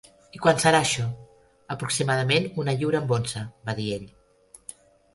[0.35, 1.05] "I quant serà això?"
[1.77, 4.13] "Aproximadament una lliura amb onze," va dir ell.